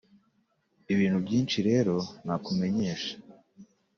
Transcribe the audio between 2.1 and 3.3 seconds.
nakumenyesha